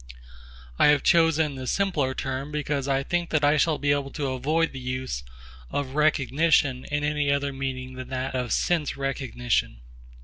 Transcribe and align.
I 0.79 0.87
have 0.87 1.03
chosen 1.03 1.53
the 1.53 1.67
simpler 1.67 2.15
term 2.15 2.51
because 2.51 2.87
I 2.87 3.03
think 3.03 3.29
that 3.29 3.43
I 3.43 3.57
shall 3.57 3.77
be 3.77 3.91
able 3.91 4.09
to 4.13 4.31
avoid 4.31 4.71
the 4.71 4.79
use 4.79 5.23
of 5.69 5.93
'recognition' 5.93 6.85
in 6.85 7.03
any 7.03 7.31
other 7.31 7.53
meaning 7.53 7.93
than 7.93 8.07
that 8.09 8.33
of 8.33 8.51
'sense 8.51 8.97
recognition.' 8.97 9.81